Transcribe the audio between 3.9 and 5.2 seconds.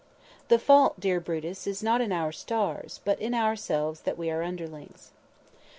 that we are underlings."